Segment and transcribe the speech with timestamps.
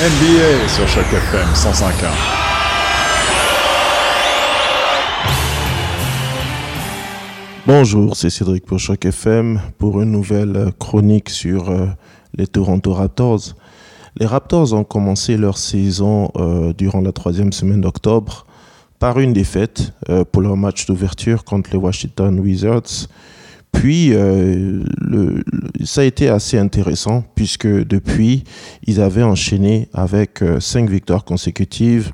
[0.00, 1.90] NBA sur chaque FM 105.1.
[7.66, 11.86] Bonjour, c'est Cédric pour Choc FM pour une nouvelle chronique sur euh,
[12.36, 13.56] les Toronto Raptors.
[14.20, 18.46] Les Raptors ont commencé leur saison euh, durant la troisième semaine d'octobre
[19.00, 23.08] par une défaite euh, pour leur match d'ouverture contre les Washington Wizards.
[23.72, 24.82] Puis, euh,
[25.84, 28.44] ça a été assez intéressant puisque depuis,
[28.86, 32.12] ils avaient enchaîné avec euh, cinq victoires consécutives.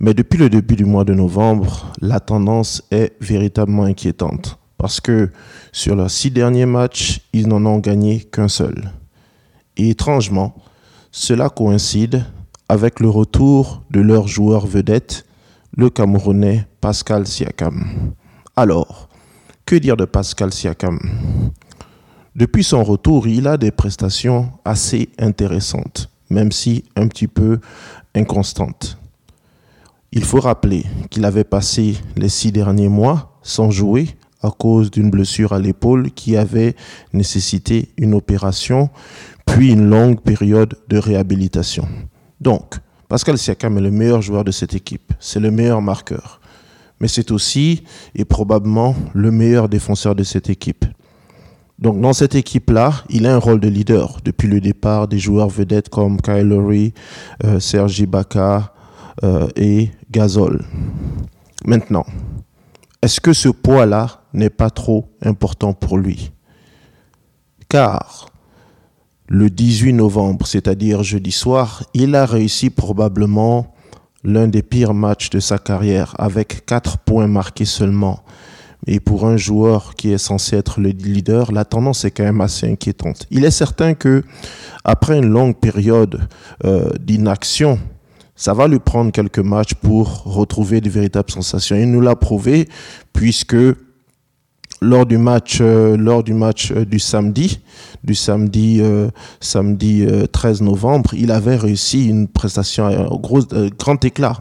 [0.00, 5.30] Mais depuis le début du mois de novembre, la tendance est véritablement inquiétante parce que
[5.72, 8.90] sur leurs six derniers matchs, ils n'en ont gagné qu'un seul.
[9.76, 10.54] Et étrangement,
[11.10, 12.24] cela coïncide
[12.68, 15.24] avec le retour de leur joueur vedette,
[15.76, 18.12] le Camerounais Pascal Siakam.
[18.54, 19.05] Alors,
[19.66, 21.00] que dire de Pascal Siakam?
[22.36, 27.58] Depuis son retour, il a des prestations assez intéressantes, même si un petit peu
[28.14, 28.96] inconstantes.
[30.12, 34.06] Il faut rappeler qu'il avait passé les six derniers mois sans jouer
[34.40, 36.76] à cause d'une blessure à l'épaule qui avait
[37.12, 38.88] nécessité une opération,
[39.46, 41.88] puis une longue période de réhabilitation.
[42.40, 42.76] Donc,
[43.08, 46.40] Pascal Siakam est le meilleur joueur de cette équipe, c'est le meilleur marqueur,
[47.00, 50.84] mais c'est aussi et probablement le meilleur défenseur de cette équipe.
[51.78, 55.50] Donc dans cette équipe-là, il a un rôle de leader depuis le départ des joueurs
[55.50, 56.52] vedettes comme Kyle
[57.44, 58.72] euh, Sergi Ibaka
[59.24, 60.64] euh, et Gasol.
[61.66, 62.06] Maintenant,
[63.02, 66.32] est-ce que ce poids-là n'est pas trop important pour lui?
[67.68, 68.26] Car
[69.28, 73.74] le 18 novembre, c'est-à-dire jeudi soir, il a réussi probablement
[74.26, 78.24] l'un des pires matchs de sa carrière avec 4 points marqués seulement.
[78.88, 82.40] Et pour un joueur qui est censé être le leader, la tendance est quand même
[82.40, 83.26] assez inquiétante.
[83.30, 84.22] Il est certain que
[84.84, 86.28] après une longue période
[86.64, 87.78] euh, d'inaction,
[88.34, 91.76] ça va lui prendre quelques matchs pour retrouver de véritables sensations.
[91.76, 92.68] Il nous l'a prouvé
[93.12, 93.56] puisque
[94.80, 97.60] lors du match, euh, lors du match euh, du samedi,
[98.04, 99.08] du samedi, euh,
[99.40, 103.42] samedi euh, 13 novembre, il avait réussi une prestation à gros,
[103.78, 104.36] grand éclat.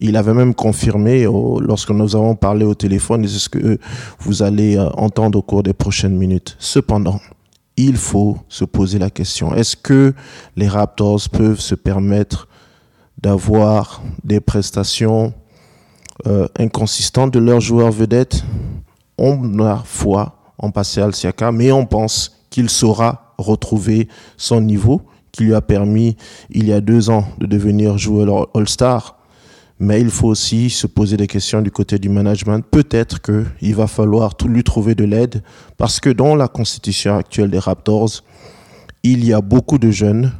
[0.00, 3.78] Il avait même confirmé lorsque nous avons parlé au téléphone, et c'est ce que
[4.18, 6.56] vous allez entendre au cours des prochaines minutes.
[6.58, 7.20] Cependant,
[7.76, 10.12] il faut se poser la question est-ce que
[10.56, 12.48] les Raptors peuvent se permettre
[13.22, 15.32] d'avoir des prestations
[16.58, 18.44] inconsistantes de leurs joueurs vedettes?
[19.18, 25.02] On a foi en Pascal Siakam, mais on pense qu'il saura retrouver son niveau
[25.32, 26.16] qui lui a permis
[26.50, 29.18] il y a deux ans de devenir joueur All-Star.
[29.80, 32.64] Mais il faut aussi se poser des questions du côté du management.
[32.70, 35.42] Peut-être qu'il va falloir lui trouver de l'aide
[35.76, 38.22] parce que dans la constitution actuelle des Raptors,
[39.02, 40.32] il y a beaucoup de jeunes,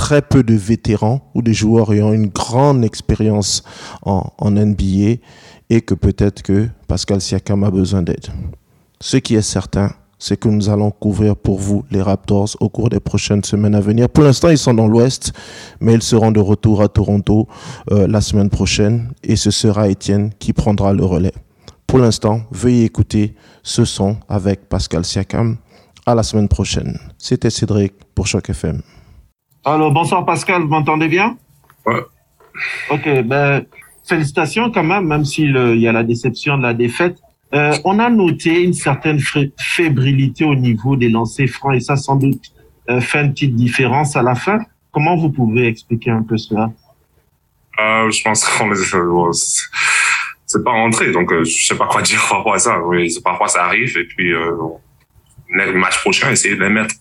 [0.00, 3.62] très peu de vétérans ou des joueurs ayant une grande expérience
[4.00, 5.20] en, NBA
[5.68, 8.28] et que peut-être que Pascal Siakam a besoin d'aide.
[8.98, 12.88] Ce qui est certain, c'est que nous allons couvrir pour vous les Raptors au cours
[12.88, 14.08] des prochaines semaines à venir.
[14.08, 15.34] Pour l'instant, ils sont dans l'Ouest,
[15.80, 17.46] mais ils seront de retour à Toronto
[17.90, 21.34] euh, la semaine prochaine et ce sera Étienne qui prendra le relais.
[21.86, 25.58] Pour l'instant, veuillez écouter ce son avec Pascal Siakam.
[26.06, 26.98] À la semaine prochaine.
[27.18, 28.80] C'était Cédric pour Choc FM.
[29.64, 31.36] Alors, bonsoir Pascal, vous m'entendez bien?
[31.86, 32.00] Ouais.
[32.90, 33.64] Ok, ben,
[34.06, 37.16] félicitations quand même, même s'il y a la déception de la défaite.
[37.52, 39.20] Euh, on a noté une certaine
[39.58, 42.40] fébrilité au niveau des lancers francs et ça sans doute
[42.88, 44.58] euh, fait une petite différence à la fin.
[44.92, 46.70] Comment vous pouvez expliquer un peu cela?
[47.80, 52.24] Euh, je pense qu'on bon, c'est pas rentré, donc euh, je sais pas quoi dire
[52.28, 52.80] par rapport à ça.
[52.84, 54.52] Oui, c'est- parfois ça arrive et puis euh,
[55.48, 56.94] le match prochain, essayer de les mettre.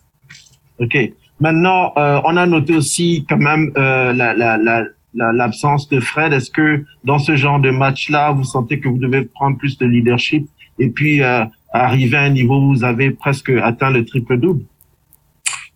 [0.80, 0.98] Ok.
[1.40, 4.84] Maintenant, euh, on a noté aussi quand même euh, la, la, la,
[5.14, 6.34] l'absence de Fred.
[6.34, 9.86] Est-ce que dans ce genre de match-là, vous sentez que vous devez prendre plus de
[9.86, 10.48] leadership
[10.80, 14.64] et puis euh, arriver à un niveau où vous avez presque atteint le triple-double?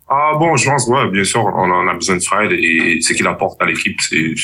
[0.08, 3.14] Ah bon, je pense, ouais, bien sûr, on en a besoin de Fred et ce
[3.14, 4.34] qu'il apporte à l'équipe, c'est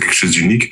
[0.00, 0.70] quelque chose d'unique.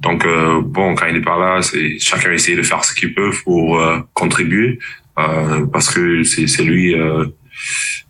[0.00, 3.12] Donc euh, bon, quand il est pas là, c'est chacun essaie de faire ce qu'il
[3.12, 4.78] peut pour euh, contribuer
[5.18, 7.26] euh, parce que c'est c'est lui euh,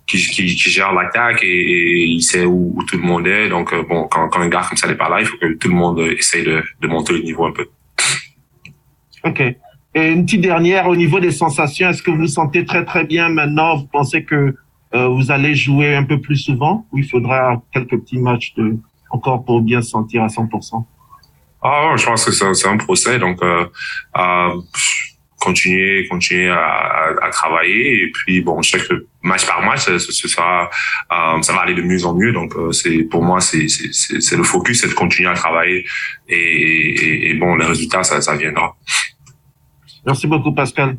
[0.06, 3.48] qui, qui, qui gère l'attaque et, et il sait où, où tout le monde est.
[3.48, 5.54] Donc euh, bon, quand, quand un gars comme ça n'est pas là, il faut que
[5.54, 7.66] tout le monde essaye de, de monter le niveau un peu.
[9.24, 9.42] Ok.
[9.94, 11.88] Et une petite dernière au niveau des sensations.
[11.88, 13.76] Est-ce que vous vous sentez très très bien maintenant?
[13.76, 14.54] Vous pensez que
[14.94, 16.86] euh, vous allez jouer un peu plus souvent?
[16.92, 18.76] Ou il faudra quelques petits matchs de
[19.10, 20.84] encore pour bien se sentir à 100%
[21.62, 23.18] Ah, je pense que c'est c'est un procès.
[23.18, 23.66] Donc, euh,
[24.16, 24.60] euh,
[25.40, 28.04] continuer, continuer à, à, travailler.
[28.04, 30.70] Et puis bon, je sais que match par match, ce, sera,
[31.12, 32.32] euh, ça va aller de mieux en mieux.
[32.32, 33.66] Donc euh, c'est pour moi, c'est
[34.36, 35.84] le focus, c'est de continuer à travailler.
[36.28, 38.76] Et, et, et bon, les résultats, ça, ça viendra.
[40.06, 40.96] Merci beaucoup, Pascal.